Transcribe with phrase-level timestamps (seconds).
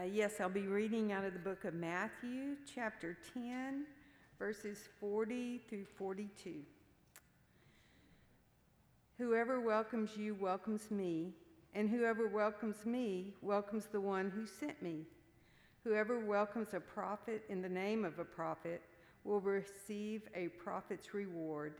[0.00, 3.84] Uh, yes, I'll be reading out of the book of Matthew, chapter 10,
[4.38, 6.54] verses 40 through 42.
[9.18, 11.34] Whoever welcomes you welcomes me,
[11.74, 15.02] and whoever welcomes me welcomes the one who sent me.
[15.84, 18.80] Whoever welcomes a prophet in the name of a prophet
[19.24, 21.74] will receive a prophet's reward,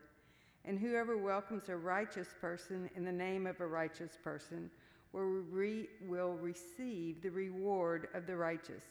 [0.66, 4.70] and whoever welcomes a righteous person in the name of a righteous person
[5.12, 8.84] will, re- will receive the reward of the righteous.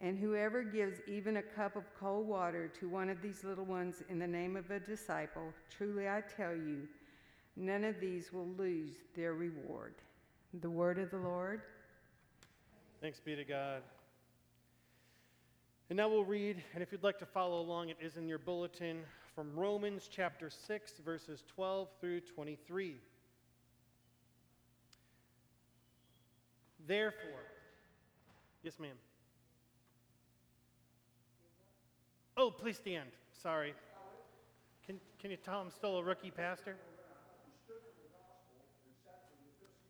[0.00, 4.02] And whoever gives even a cup of cold water to one of these little ones
[4.08, 6.88] in the name of a disciple, truly I tell you,
[7.56, 9.94] none of these will lose their reward.
[10.60, 11.62] The word of the Lord.
[13.00, 13.82] Thanks be to God.
[15.90, 18.38] And now we'll read, and if you'd like to follow along, it is in your
[18.38, 19.00] bulletin
[19.34, 22.96] from Romans chapter 6, verses 12 through 23.
[26.86, 27.40] Therefore,
[28.62, 28.96] yes, ma'am.
[32.36, 33.08] Oh, please stand.
[33.42, 33.74] Sorry.
[34.86, 36.76] Can, can you tell I'm still a rookie pastor?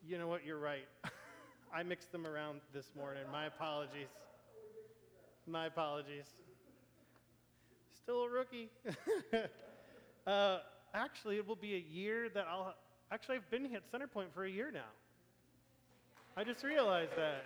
[0.07, 0.45] You know what?
[0.45, 0.87] You're right.
[1.75, 3.23] I mixed them around this morning.
[3.33, 4.09] My apologies.
[5.47, 6.27] My apologies.
[8.03, 8.69] Still a rookie.
[10.27, 10.59] uh,
[10.93, 12.75] actually, it will be a year that I'll.
[13.11, 14.91] Actually, I've been here at Centerpoint for a year now.
[16.37, 17.45] I just realized that.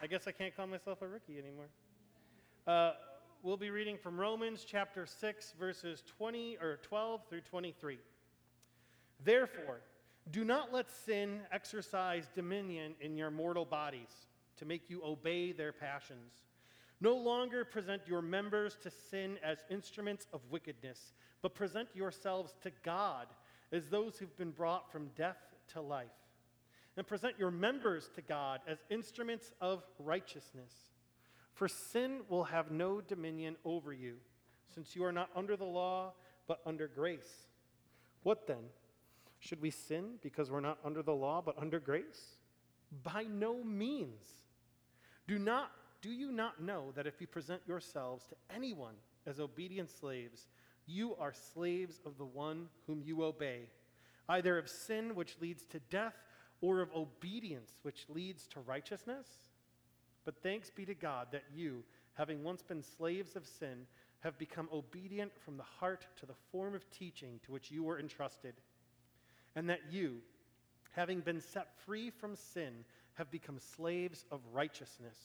[0.00, 1.68] I guess I can't call myself a rookie anymore.
[2.66, 2.92] Uh,
[3.42, 7.98] we'll be reading from Romans chapter 6, verses 20 or 12 through 23.
[9.22, 9.80] Therefore,
[10.30, 15.72] do not let sin exercise dominion in your mortal bodies to make you obey their
[15.72, 16.32] passions.
[17.02, 21.12] No longer present your members to sin as instruments of wickedness,
[21.42, 23.26] but present yourselves to God
[23.70, 25.36] as those who've been brought from death
[25.74, 26.08] to life
[26.98, 30.72] and present your members to God as instruments of righteousness.
[31.54, 34.16] For sin will have no dominion over you,
[34.74, 36.12] since you are not under the law,
[36.48, 37.46] but under grace.
[38.24, 38.64] What then?
[39.38, 42.36] Should we sin because we're not under the law, but under grace?
[43.04, 44.26] By no means.
[45.28, 45.70] Do, not,
[46.02, 50.48] do you not know that if you present yourselves to anyone as obedient slaves,
[50.84, 53.68] you are slaves of the one whom you obey,
[54.28, 56.16] either of sin, which leads to death,
[56.60, 59.26] or of obedience, which leads to righteousness?
[60.24, 63.86] But thanks be to God that you, having once been slaves of sin,
[64.20, 68.00] have become obedient from the heart to the form of teaching to which you were
[68.00, 68.54] entrusted,
[69.54, 70.16] and that you,
[70.92, 75.16] having been set free from sin, have become slaves of righteousness.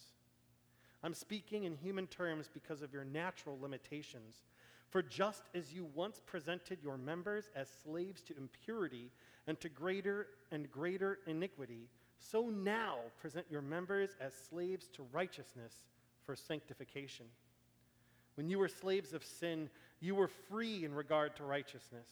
[1.03, 4.43] I'm speaking in human terms because of your natural limitations.
[4.93, 9.09] For just as you once presented your members as slaves to impurity
[9.47, 11.89] and to greater and greater iniquity,
[12.19, 15.73] so now present your members as slaves to righteousness
[16.23, 17.25] for sanctification.
[18.35, 19.67] When you were slaves of sin,
[19.99, 22.07] you were free in regard to righteousness.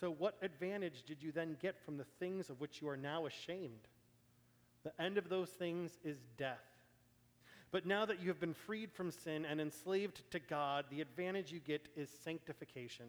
[0.00, 3.26] So, what advantage did you then get from the things of which you are now
[3.26, 3.86] ashamed?
[4.82, 6.75] The end of those things is death.
[7.72, 11.52] But now that you have been freed from sin and enslaved to God, the advantage
[11.52, 13.06] you get is sanctification.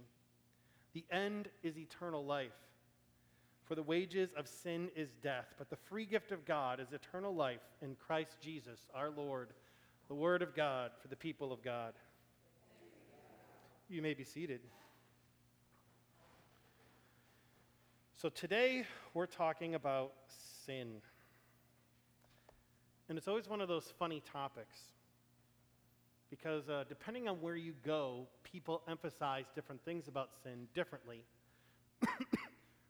[0.94, 2.51] The end is eternal life.
[3.66, 7.35] For the wages of sin is death, but the free gift of God is eternal
[7.35, 9.50] life in Christ Jesus our Lord.
[10.07, 11.94] The word of God for the people of God.
[13.89, 14.62] You may be seated.
[18.16, 20.13] So today we're talking about
[20.66, 21.01] sin.
[23.09, 24.79] And it's always one of those funny topics
[26.29, 31.23] because uh, depending on where you go, people emphasize different things about sin differently.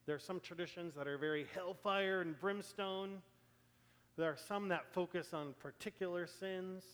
[0.07, 3.21] There are some traditions that are very hellfire and brimstone.
[4.15, 6.85] There are some that focus on particular sins.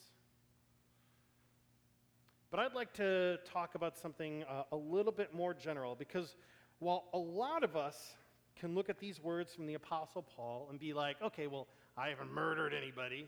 [2.50, 6.36] But I'd like to talk about something uh, a little bit more general because
[6.80, 8.16] while a lot of us
[8.56, 11.68] can look at these words from the Apostle Paul and be like, okay, well,
[11.98, 13.28] I haven't murdered anybody,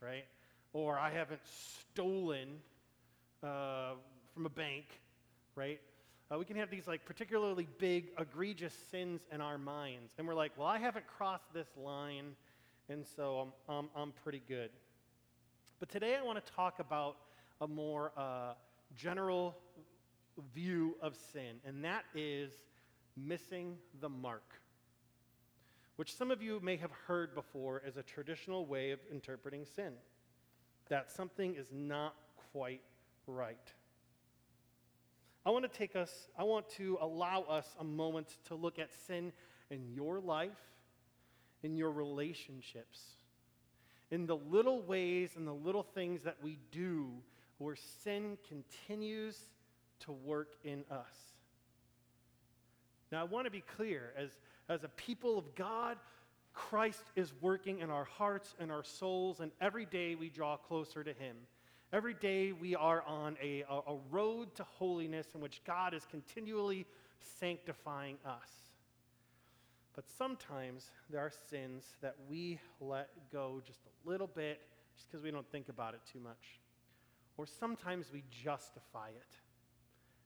[0.00, 0.24] right?
[0.72, 2.48] Or I haven't stolen
[3.42, 3.92] uh,
[4.32, 4.86] from a bank,
[5.54, 5.80] right?
[6.30, 10.12] Uh, we can have these like particularly big, egregious sins in our minds.
[10.18, 12.34] And we're like, well, I haven't crossed this line,
[12.88, 14.70] and so I'm, I'm, I'm pretty good.
[15.78, 17.16] But today I want to talk about
[17.60, 18.54] a more uh,
[18.96, 19.54] general
[20.54, 22.50] view of sin, and that is
[23.16, 24.60] missing the mark,
[25.96, 29.92] which some of you may have heard before as a traditional way of interpreting sin.
[30.88, 32.14] That something is not
[32.52, 32.82] quite
[33.26, 33.72] right.
[35.44, 38.92] I want to take us, I want to allow us a moment to look at
[39.06, 39.32] sin
[39.70, 40.50] in your life,
[41.62, 43.00] in your relationships,
[44.10, 47.10] in the little ways and the little things that we do
[47.58, 49.38] where sin continues
[50.00, 51.14] to work in us.
[53.10, 54.30] Now, I want to be clear as,
[54.68, 55.96] as a people of God,
[56.52, 61.04] Christ is working in our hearts and our souls, and every day we draw closer
[61.04, 61.36] to Him.
[61.92, 66.84] Every day we are on a, a, road to holiness in which God is continually
[67.38, 68.50] sanctifying us.
[69.94, 74.60] But sometimes there are sins that we let go just a little bit
[74.96, 76.60] just because we don't think about it too much.
[77.36, 79.36] Or sometimes we justify it.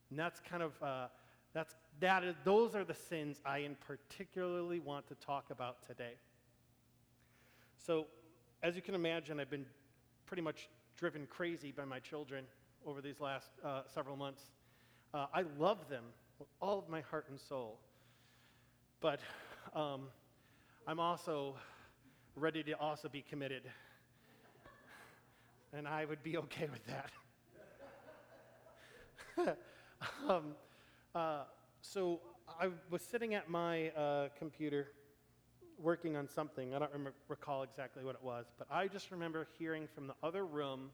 [0.08, 1.06] And that's kind of, uh,
[1.52, 6.14] that's, that is, those are the sins I in particularly want to talk about today.
[7.78, 8.06] So,
[8.62, 9.66] as you can imagine, I've been
[10.26, 12.44] pretty much driven crazy by my children
[12.86, 14.42] over these last uh, several months.
[15.12, 16.04] Uh, I love them
[16.38, 17.78] with all of my heart and soul.
[19.00, 19.20] But
[19.74, 20.08] um,
[20.86, 21.56] I'm also
[22.36, 23.62] ready to also be committed.
[25.72, 26.84] And I would be okay with
[29.36, 29.56] that.
[30.28, 30.54] um,
[31.14, 31.44] uh,
[31.80, 32.20] so
[32.60, 34.88] I was sitting at my uh, computer
[35.78, 36.74] working on something.
[36.74, 40.14] I don't remember, recall exactly what it was, but I just remember hearing from the
[40.22, 40.90] other room,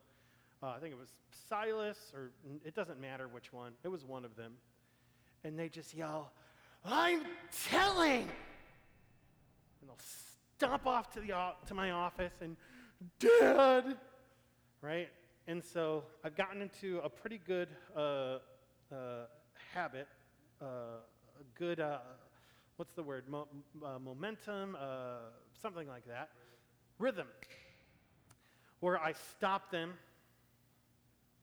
[0.63, 1.13] uh, I think it was
[1.49, 2.31] Silas, or
[2.65, 4.53] it doesn't matter which one, it was one of them.
[5.45, 6.33] And they just yell,
[6.85, 7.23] I'm
[7.71, 8.29] telling!
[9.81, 9.99] and they'll
[10.57, 11.33] stomp off to, the,
[11.67, 12.57] to my office and,
[13.19, 13.97] Dad!
[14.81, 15.09] Right?
[15.47, 18.39] And so I've gotten into a pretty good uh,
[18.91, 19.27] uh,
[19.75, 20.09] habit,
[20.61, 21.99] uh, a good, uh,
[22.77, 23.49] what's the word, Mo-
[23.85, 25.31] uh, momentum, uh,
[25.61, 26.31] something like that,
[26.99, 27.27] rhythm,
[28.81, 29.95] where I stop them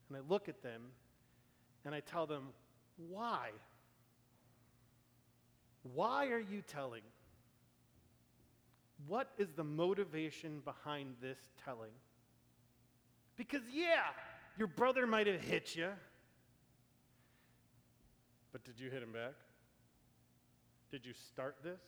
[0.08, 0.82] and I look at them
[1.84, 2.48] and I tell them,
[3.08, 3.50] why?
[5.82, 7.02] Why are you telling?
[9.06, 11.90] What is the motivation behind this telling?
[13.36, 14.04] Because, yeah,
[14.56, 15.90] your brother might have hit you,
[18.54, 19.34] but did you hit him back?
[20.92, 21.80] Did you start this?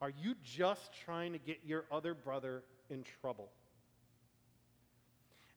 [0.00, 3.48] Are you just trying to get your other brother in trouble?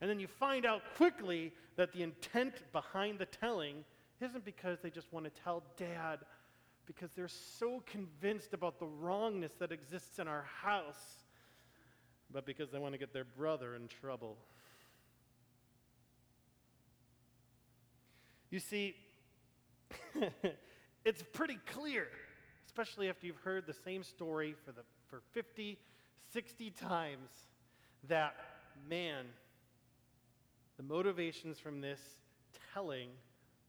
[0.01, 3.85] And then you find out quickly that the intent behind the telling
[4.19, 6.21] isn't because they just want to tell dad
[6.87, 11.23] because they're so convinced about the wrongness that exists in our house,
[12.31, 14.37] but because they want to get their brother in trouble.
[18.49, 18.95] You see,
[21.05, 22.07] it's pretty clear,
[22.65, 25.77] especially after you've heard the same story for, the, for 50,
[26.31, 27.29] 60 times,
[28.07, 28.35] that
[28.89, 29.25] man,
[30.77, 31.99] the motivations from this
[32.73, 33.09] telling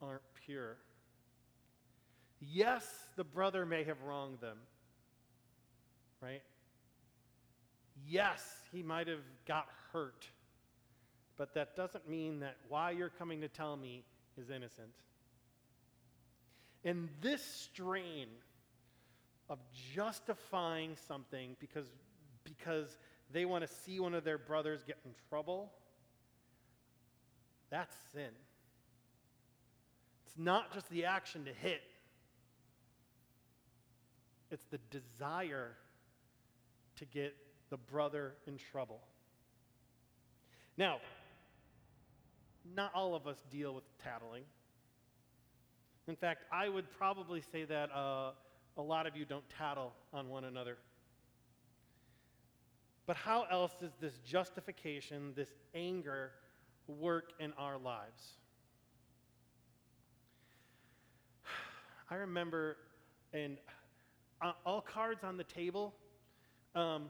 [0.01, 0.77] aren't pure.
[2.41, 2.87] Yes,
[3.17, 4.59] the brother may have wronged them,
[6.21, 6.43] right?
[8.07, 8.43] Yes,
[8.73, 10.27] he might have got hurt,
[11.37, 14.05] but that doesn't mean that why you're coming to tell me
[14.37, 14.91] is innocent.
[16.85, 18.29] And this strain
[19.49, 19.59] of
[19.95, 21.87] justifying something because,
[22.45, 22.99] because
[23.33, 25.73] they want to see one of their brothers get in trouble,
[27.71, 28.31] that's sin.
[30.27, 31.81] It's not just the action to hit,
[34.51, 35.73] it's the desire
[36.97, 37.35] to get
[37.71, 39.01] the brother in trouble.
[40.77, 40.99] Now,
[42.75, 44.45] not all of us deal with tattling.
[46.07, 48.33] In fact, I would probably say that uh,
[48.77, 50.77] a lot of you don't tattle on one another.
[53.07, 56.33] But how else does this justification, this anger,
[56.87, 58.23] work in our lives?
[62.11, 62.77] I remember,
[63.33, 63.57] and
[64.43, 65.95] uh, all cards on the table.
[66.75, 67.05] Um,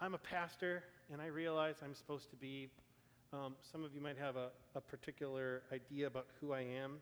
[0.00, 2.68] I'm a pastor, and I realize I'm supposed to be.
[3.32, 6.98] Um, some of you might have a, a particular idea about who I am,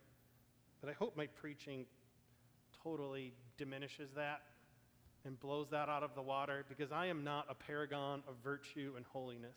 [0.81, 1.87] but I hope my preaching
[2.83, 4.43] totally diminishes that
[5.25, 8.95] and blows that out of the water because I am not a paragon of virtue
[8.97, 9.57] and holiness.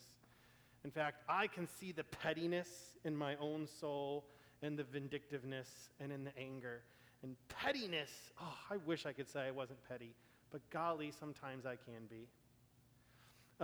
[0.83, 2.67] In fact, I can see the pettiness
[3.05, 4.25] in my own soul
[4.61, 6.81] and the vindictiveness and in the anger.
[7.21, 8.11] And pettiness,
[8.41, 10.13] oh, I wish I could say I wasn't petty,
[10.51, 12.27] but golly, sometimes I can be.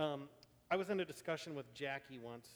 [0.02, 0.28] Um,
[0.70, 2.48] I was in a discussion with Jackie once,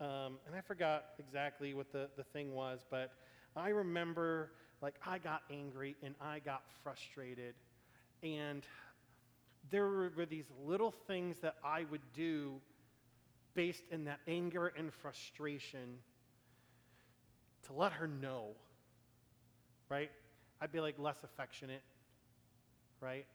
[0.00, 3.12] um, and I forgot exactly what the, the thing was, but
[3.56, 4.50] I remember
[4.82, 7.54] like I got angry and I got frustrated,
[8.22, 8.64] and
[9.70, 12.60] there were these little things that I would do
[13.54, 15.98] based in that anger and frustration
[17.66, 18.48] to let her know,
[19.88, 20.10] right?
[20.60, 21.82] I'd be like less affectionate,
[23.00, 23.26] right?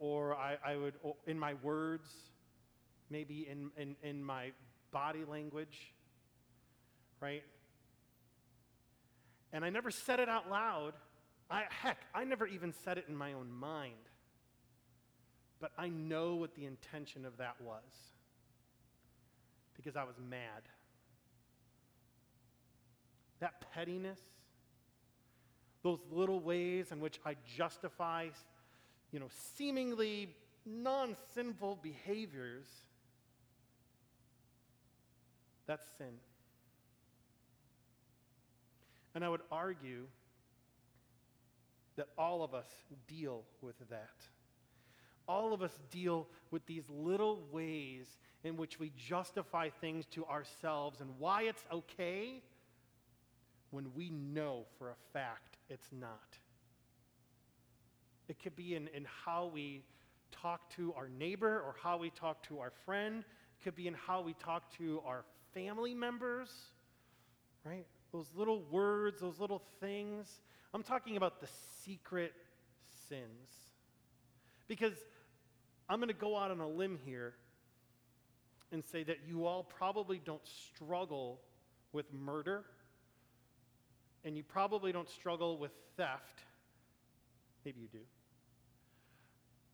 [0.00, 0.94] Or, I, I would,
[1.26, 2.10] in my words,
[3.08, 4.50] maybe in, in, in my
[4.90, 5.92] body language,
[7.20, 7.44] right?
[9.54, 10.94] And I never said it out loud.
[11.48, 13.94] I, heck, I never even said it in my own mind.
[15.60, 17.84] But I know what the intention of that was
[19.76, 20.62] because I was mad.
[23.38, 24.18] That pettiness,
[25.84, 28.30] those little ways in which I justify,
[29.12, 30.34] you know, seemingly
[30.66, 32.66] non sinful behaviors,
[35.66, 36.14] that's sin.
[39.14, 40.06] And I would argue
[41.96, 42.66] that all of us
[43.06, 44.08] deal with that.
[45.28, 48.06] All of us deal with these little ways
[48.42, 52.42] in which we justify things to ourselves and why it's okay
[53.70, 56.38] when we know for a fact it's not.
[58.28, 59.82] It could be in, in how we
[60.30, 63.24] talk to our neighbor or how we talk to our friend.
[63.60, 66.50] It could be in how we talk to our family members,
[67.64, 67.86] right?
[68.14, 70.40] Those little words, those little things.
[70.72, 71.48] I'm talking about the
[71.84, 72.32] secret
[73.08, 73.50] sins.
[74.68, 74.94] Because
[75.88, 77.34] I'm going to go out on a limb here
[78.70, 81.40] and say that you all probably don't struggle
[81.92, 82.62] with murder,
[84.24, 86.44] and you probably don't struggle with theft.
[87.64, 88.04] Maybe you do.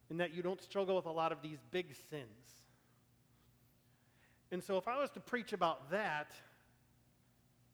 [0.08, 2.24] And that you don't struggle with a lot of these big sins.
[4.50, 6.32] And so, if I was to preach about that,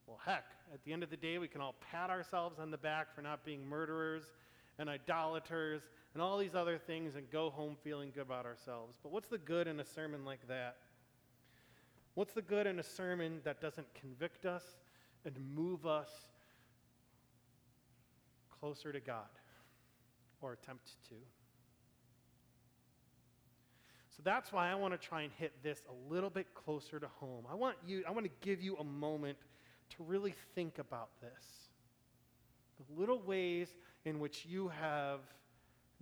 [0.06, 2.78] well, heck, at the end of the day, we can all pat ourselves on the
[2.78, 4.24] back for not being murderers
[4.78, 5.82] and idolaters
[6.14, 8.96] and all these other things and go home feeling good about ourselves.
[9.02, 10.76] But what's the good in a sermon like that?
[12.14, 14.64] What's the good in a sermon that doesn't convict us
[15.24, 16.08] and move us
[18.60, 19.28] closer to God
[20.40, 21.14] or attempt to?
[24.16, 27.08] So that's why I want to try and hit this a little bit closer to
[27.20, 27.44] home.
[27.50, 29.36] I want you I want to give you a moment
[29.90, 31.70] to really think about this.
[32.78, 33.74] The little ways
[34.04, 35.20] in which you have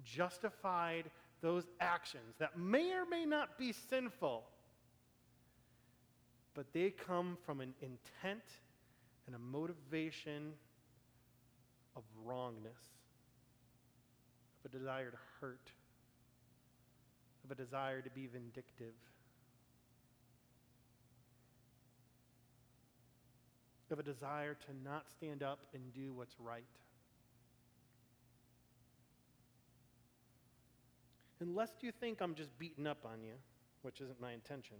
[0.03, 1.11] justified
[1.41, 4.45] those actions that may or may not be sinful,
[6.55, 8.43] but they come from an intent
[9.27, 10.53] and a motivation
[11.97, 12.79] of wrongness,
[14.65, 15.71] of a desire to hurt,
[17.45, 18.95] of a desire to be vindictive.
[23.95, 26.65] Of a desire to not stand up and do what's right.
[31.41, 33.35] unless you think I'm just beating up on you,
[33.83, 34.77] which isn't my intention.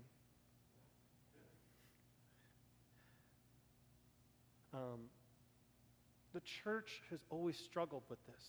[4.73, 5.03] Um,
[6.33, 8.43] the church has always struggled with this.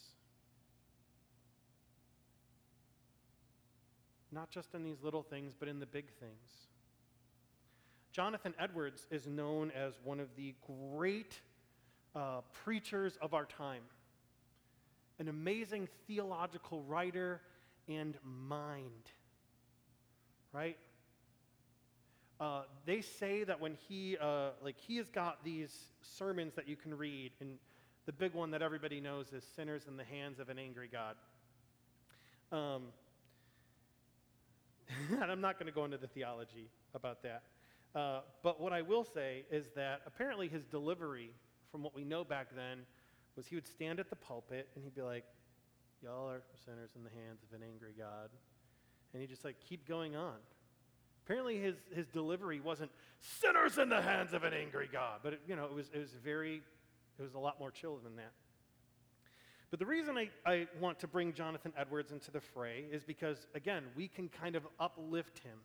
[4.32, 6.68] Not just in these little things, but in the big things.
[8.16, 10.56] Jonathan Edwards is known as one of the
[10.94, 11.38] great
[12.16, 13.82] uh, preachers of our time,
[15.20, 17.42] an amazing theological writer
[17.90, 19.12] and mind.
[20.54, 20.78] Right?
[22.40, 26.78] Uh, they say that when he, uh, like, he has got these sermons that you
[26.78, 27.58] can read, and
[28.06, 31.16] the big one that everybody knows is Sinners in the Hands of an Angry God.
[32.54, 32.84] Um,
[35.22, 37.44] and I'm not going to go into the theology about that.
[37.96, 41.32] Uh, but what I will say is that apparently his delivery,
[41.72, 42.80] from what we know back then,
[43.38, 45.24] was he would stand at the pulpit and he'd be like,
[46.04, 48.30] Y'all are sinners in the hands of an angry God.
[49.14, 50.36] And he'd just like keep going on.
[51.26, 55.42] Apparently his, his delivery wasn't sinners in the hands of an angry God, but it,
[55.48, 56.62] you know, it was, it was very,
[57.18, 58.34] it was a lot more chill than that.
[59.72, 63.48] But the reason I, I want to bring Jonathan Edwards into the fray is because,
[63.56, 65.58] again, we can kind of uplift him.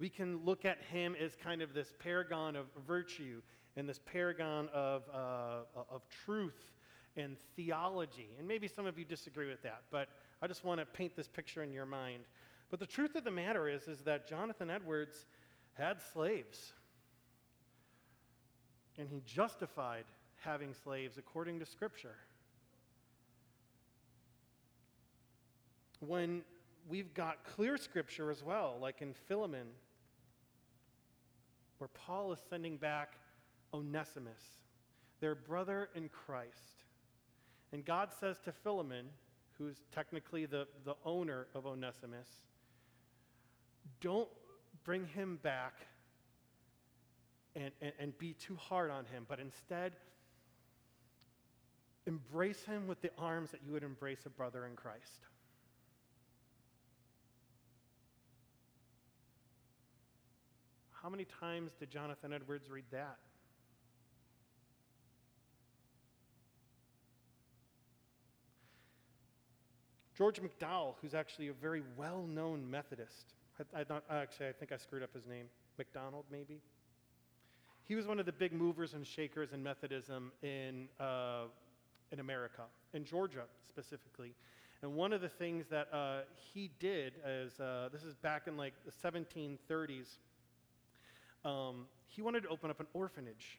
[0.00, 3.42] We can look at him as kind of this paragon of virtue
[3.76, 6.72] and this paragon of, uh, of truth
[7.16, 8.30] and theology.
[8.38, 10.08] And maybe some of you disagree with that, but
[10.40, 12.24] I just want to paint this picture in your mind.
[12.70, 15.26] But the truth of the matter is, is that Jonathan Edwards
[15.74, 16.72] had slaves.
[18.96, 20.04] And he justified
[20.36, 22.16] having slaves according to Scripture.
[26.00, 26.40] When
[26.88, 29.66] we've got clear Scripture as well, like in Philemon,
[31.80, 33.14] where Paul is sending back
[33.72, 34.42] Onesimus,
[35.20, 36.84] their brother in Christ.
[37.72, 39.06] And God says to Philemon,
[39.56, 42.28] who's technically the, the owner of Onesimus,
[44.02, 44.28] don't
[44.84, 45.74] bring him back
[47.56, 49.92] and, and, and be too hard on him, but instead,
[52.06, 55.26] embrace him with the arms that you would embrace a brother in Christ.
[61.02, 63.16] How many times did Jonathan Edwards read that?
[70.16, 74.70] George McDowell, who's actually a very well known Methodist, I, I not, actually, I think
[74.72, 75.46] I screwed up his name.
[75.78, 76.60] McDonald, maybe?
[77.86, 81.44] He was one of the big movers and shakers in Methodism in, uh,
[82.12, 84.34] in America, in Georgia specifically.
[84.82, 86.20] And one of the things that uh,
[86.52, 90.18] he did is uh, this is back in like the 1730s.
[91.44, 93.58] Um, he wanted to open up an orphanage.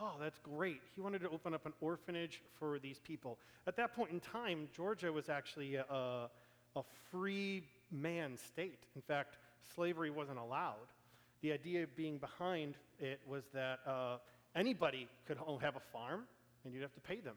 [0.00, 0.80] Oh, that's great.
[0.94, 3.38] He wanted to open up an orphanage for these people.
[3.66, 5.84] At that point in time, Georgia was actually a,
[6.76, 8.80] a free man state.
[8.96, 9.36] In fact,
[9.74, 10.88] slavery wasn't allowed.
[11.42, 14.16] The idea being behind it was that uh,
[14.54, 16.24] anybody could have a farm
[16.64, 17.36] and you'd have to pay them,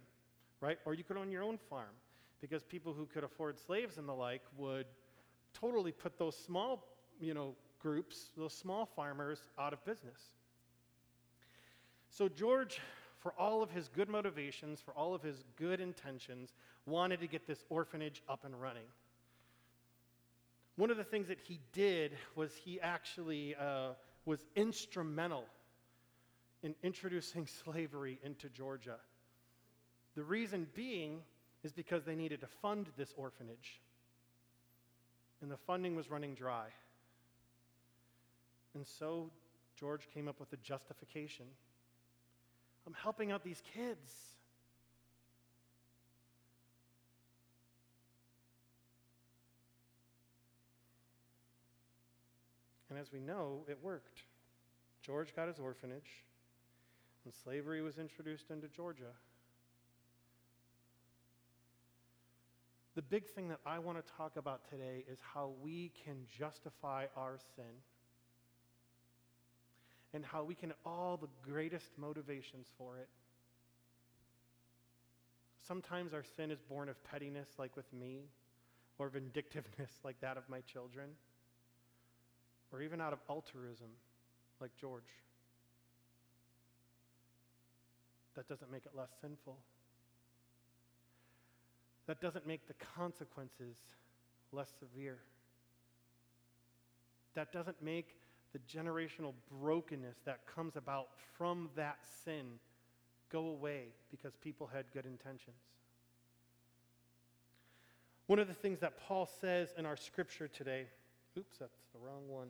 [0.61, 0.77] right?
[0.85, 1.89] Or you could own your own farm
[2.41, 4.85] because people who could afford slaves and the like would
[5.53, 6.85] totally put those small,
[7.19, 7.55] you know,
[7.85, 10.19] groups, those small farmers out of business.
[12.09, 12.81] So George,
[13.19, 16.55] for all of his good motivations, for all of his good intentions,
[16.87, 18.87] wanted to get this orphanage up and running.
[20.77, 23.89] One of the things that he did was he actually uh,
[24.25, 25.45] was instrumental
[26.63, 28.97] in introducing slavery into Georgia.
[30.15, 31.19] The reason being
[31.63, 33.79] is because they needed to fund this orphanage.
[35.43, 36.69] And the funding was running dry.
[38.75, 39.31] And so
[39.79, 41.45] George came up with a justification.
[42.85, 44.11] I'm helping out these kids.
[52.89, 54.23] And as we know, it worked.
[55.01, 56.23] George got his orphanage,
[57.25, 59.11] and slavery was introduced into Georgia.
[62.95, 67.07] The big thing that I want to talk about today is how we can justify
[67.17, 67.65] our sin
[70.15, 73.09] and how we can all the greatest motivations for it.
[75.67, 78.21] Sometimes our sin is born of pettiness, like with me,
[78.97, 81.09] or vindictiveness, like that of my children
[82.75, 83.87] or even out of altruism,
[84.59, 85.03] like George.
[88.35, 89.57] That doesn't make it less sinful.
[92.07, 93.77] That doesn't make the consequences
[94.51, 95.19] less severe.
[97.33, 98.07] That doesn't make
[98.55, 102.45] the generational brokenness that comes about from that sin
[103.29, 105.57] go away because people had good intentions.
[108.27, 110.85] One of the things that Paul says in our scripture today,
[111.37, 112.47] oops, that's the wrong one.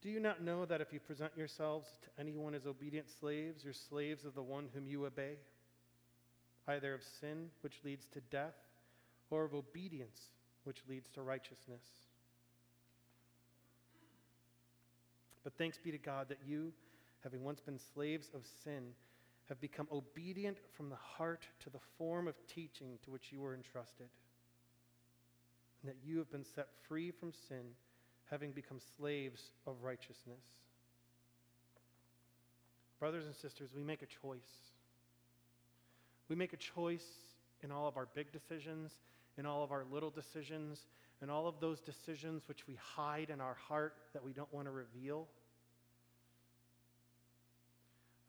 [0.00, 3.72] Do you not know that if you present yourselves to anyone as obedient slaves, you're
[3.72, 5.34] slaves of the one whom you obey,
[6.70, 8.54] either of sin, which leads to death,
[9.30, 10.30] or of obedience,
[10.64, 11.82] which leads to righteousness?
[15.44, 16.72] But thanks be to God that you,
[17.22, 18.92] having once been slaves of sin,
[19.48, 23.54] have become obedient from the heart to the form of teaching to which you were
[23.54, 24.08] entrusted,
[25.82, 27.64] and that you have been set free from sin
[28.30, 30.44] having become slaves of righteousness.
[33.00, 34.69] Brothers and sisters, we make a choice.
[36.30, 37.04] We make a choice
[37.62, 38.92] in all of our big decisions,
[39.36, 40.86] in all of our little decisions,
[41.20, 44.68] in all of those decisions which we hide in our heart that we don't want
[44.68, 45.26] to reveal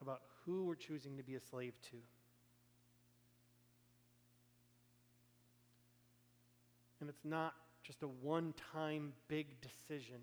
[0.02, 1.98] about who we're choosing to be a slave to.
[7.00, 10.22] And it's not just a one time big decision,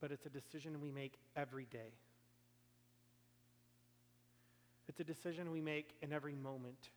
[0.00, 1.92] but it's a decision we make every day.
[4.92, 6.90] It's a decision we make in every moment.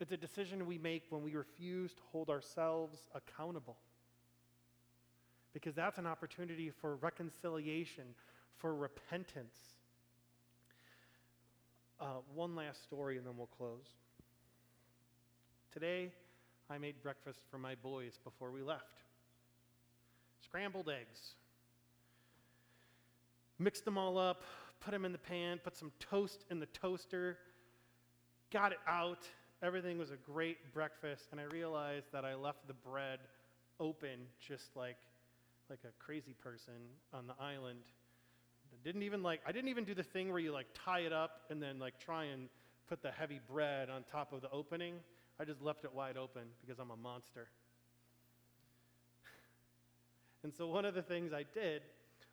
[0.00, 3.76] It's a decision we make when we refuse to hold ourselves accountable.
[5.52, 8.04] Because that's an opportunity for reconciliation,
[8.56, 9.58] for repentance.
[12.00, 13.88] Uh, one last story and then we'll close.
[15.70, 16.12] Today,
[16.70, 19.02] I made breakfast for my boys before we left
[20.42, 21.34] scrambled eggs.
[23.62, 24.42] Mixed them all up,
[24.80, 27.38] put them in the pan, put some toast in the toaster,
[28.50, 29.20] got it out.
[29.62, 33.20] Everything was a great breakfast, and I realized that I left the bread
[33.78, 34.96] open just like,
[35.70, 36.74] like a crazy person
[37.14, 37.78] on the island.
[38.72, 41.12] I didn't even like I didn't even do the thing where you like tie it
[41.12, 42.48] up and then like try and
[42.88, 44.94] put the heavy bread on top of the opening.
[45.38, 47.46] I just left it wide open because I'm a monster.
[50.42, 51.82] and so one of the things I did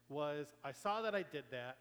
[0.09, 1.77] was I saw that I did that,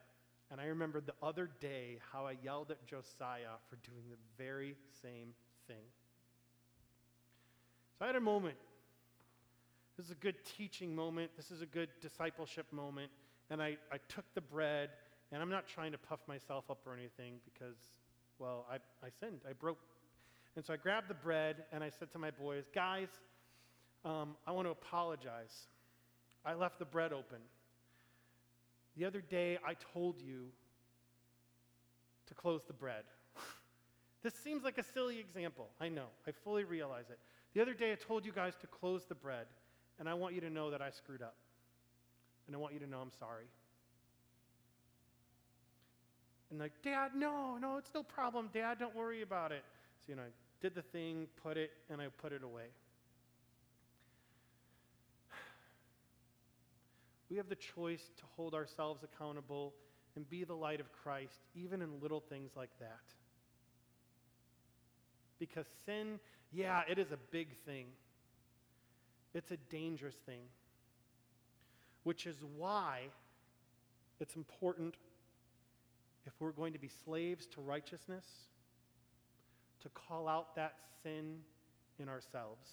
[0.51, 4.77] And I remembered the other day how I yelled at Josiah for doing the very
[5.03, 5.35] same
[5.67, 5.85] thing.
[7.99, 8.57] So I had a moment.
[9.97, 11.33] This is a good teaching moment.
[11.37, 13.11] This is a good discipleship moment.
[13.51, 14.91] And I, I took the bread,
[15.33, 17.77] and I'm not trying to puff myself up or anything because,
[18.39, 19.41] well, I, I sinned.
[19.49, 19.79] I broke.
[20.57, 23.09] And so I grabbed the bread, and I said to my boys, guys,
[24.05, 25.67] um, I want to apologize.
[26.45, 27.39] I left the bread open.
[28.97, 30.49] The other day, I told you
[32.27, 33.05] to close the bread.
[34.23, 35.69] this seems like a silly example.
[35.81, 36.07] I know.
[36.27, 37.19] I fully realize it.
[37.55, 39.47] The other day, I told you guys to close the bread,
[39.99, 41.37] and I want you to know that I screwed up.
[42.47, 43.47] And I want you to know I'm sorry.
[46.51, 48.49] And like, Dad, no, no, it's no problem.
[48.53, 49.65] Dad, don't worry about it.
[50.01, 52.69] So, you know, I did the thing, put it, and I put it away.
[57.31, 59.75] We have the choice to hold ourselves accountable
[60.17, 63.01] and be the light of Christ, even in little things like that.
[65.39, 66.19] Because sin,
[66.53, 67.87] yeah, it is a big thing,
[69.35, 70.41] it's a dangerous thing,
[72.03, 73.03] which is why
[74.21, 74.95] it's important
[76.27, 78.25] if we're going to be slaves to righteousness
[79.83, 81.37] to call out that sin
[82.01, 82.69] in ourselves.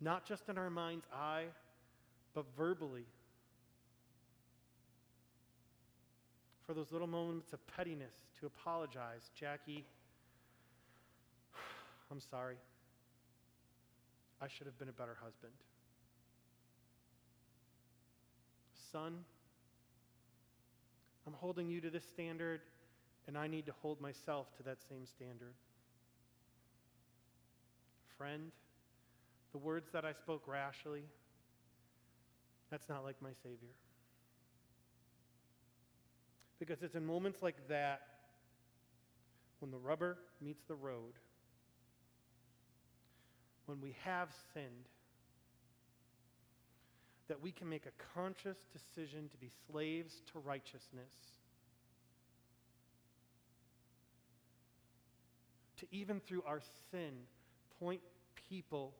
[0.00, 1.46] Not just in our mind's eye
[2.34, 3.06] but verbally.
[6.66, 9.30] For those little moments of pettiness, to apologize.
[9.34, 9.84] Jackie,
[12.10, 12.56] I'm sorry.
[14.40, 15.52] I should have been a better husband.
[18.92, 19.24] Son,
[21.26, 22.60] I'm holding you to this standard,
[23.26, 25.54] and I need to hold myself to that same standard.
[28.16, 28.50] Friend,
[29.52, 31.02] the words that I spoke rashly,
[32.70, 33.74] that's not like my Savior.
[36.58, 38.00] Because it's in moments like that
[39.60, 41.14] when the rubber meets the road,
[43.66, 44.88] when we have sinned,
[47.28, 51.12] that we can make a conscious decision to be slaves to righteousness.
[55.78, 57.12] To even through our sin,
[57.78, 58.00] point
[58.48, 58.94] people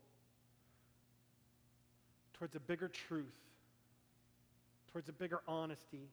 [2.35, 3.48] towards a bigger truth
[4.92, 6.09] towards a bigger honesty,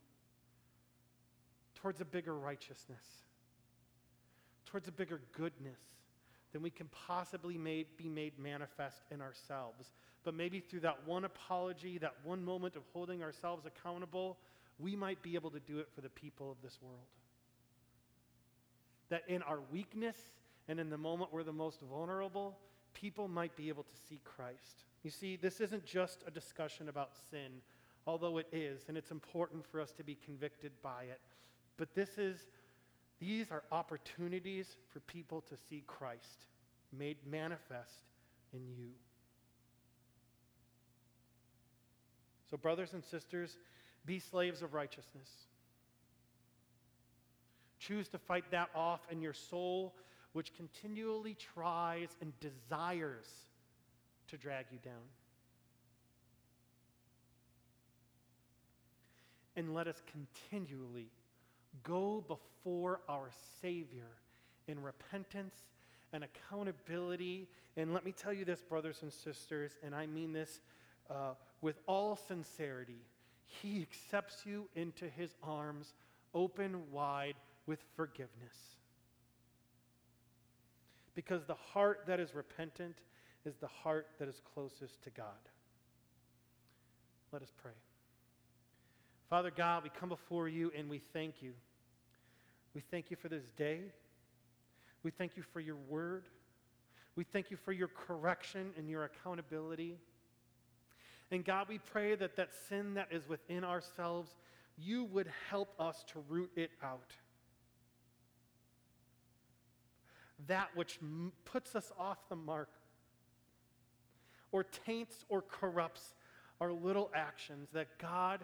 [1.75, 3.03] towards a bigger righteousness,
[4.65, 5.79] towards a bigger goodness
[6.51, 9.91] than we can possibly made, be made manifest in ourselves.
[10.23, 14.37] But maybe through that one apology, that one moment of holding ourselves accountable,
[14.79, 16.99] we might be able to do it for the people of this world.
[19.09, 20.17] That in our weakness
[20.67, 22.57] and in the moment we're the most vulnerable,
[22.93, 24.85] people might be able to see Christ.
[25.03, 27.61] You see, this isn't just a discussion about sin
[28.07, 31.19] although it is, and it's important for us to be convicted by it.
[31.77, 32.37] But this is,
[33.19, 36.47] these are opportunities for people to see Christ
[36.97, 38.03] made manifest
[38.53, 38.91] in you.
[42.49, 43.57] So, brothers and sisters,
[44.05, 45.29] be slaves of righteousness.
[47.79, 49.95] Choose to fight that off in your soul,
[50.33, 53.27] which continually tries and desires
[54.27, 54.93] to drag you down.
[59.55, 61.09] And let us continually
[61.83, 63.29] go before our
[63.61, 64.09] Savior
[64.67, 65.55] in repentance
[66.13, 67.47] and accountability.
[67.77, 70.61] And let me tell you this, brothers and sisters, and I mean this
[71.09, 73.01] uh, with all sincerity.
[73.45, 75.93] He accepts you into his arms,
[76.33, 77.35] open wide
[77.67, 78.55] with forgiveness.
[81.13, 82.97] Because the heart that is repentant
[83.45, 85.25] is the heart that is closest to God.
[87.31, 87.71] Let us pray.
[89.29, 91.53] Father God, we come before you and we thank you.
[92.73, 93.81] We thank you for this day.
[95.03, 96.25] We thank you for your word.
[97.15, 99.97] We thank you for your correction and your accountability.
[101.31, 104.35] And God, we pray that that sin that is within ourselves,
[104.77, 107.13] you would help us to root it out.
[110.47, 112.69] That which m- puts us off the mark
[114.51, 116.13] or taints or corrupts
[116.61, 118.41] our little actions, that God,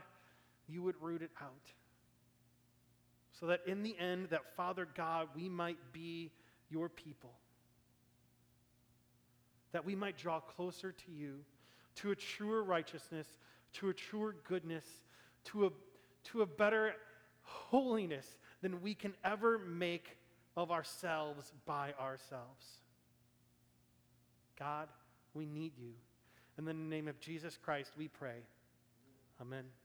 [0.72, 1.72] you would root it out.
[3.40, 6.32] So that in the end, that Father God, we might be
[6.70, 7.34] your people.
[9.72, 11.40] That we might draw closer to you,
[11.96, 13.28] to a truer righteousness,
[13.74, 14.86] to a truer goodness,
[15.46, 15.70] to a,
[16.26, 16.94] to a better
[17.42, 18.28] holiness
[18.62, 20.18] than we can ever make
[20.56, 22.66] of ourselves by ourselves.
[24.60, 24.88] God,
[25.34, 25.94] we need you.
[26.58, 28.44] In the name of Jesus Christ, we pray.
[29.42, 29.81] Amen.